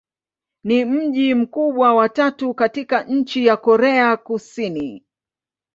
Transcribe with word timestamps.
Ni 0.63 0.85
mji 0.85 1.33
mkubwa 1.35 1.93
wa 1.95 2.09
tatu 2.09 2.53
katika 2.53 3.03
nchi 3.03 3.47
wa 3.49 3.57
Korea 3.57 4.17
Kusini. 4.17 5.03